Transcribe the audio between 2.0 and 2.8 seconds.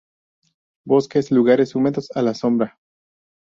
a la sombra.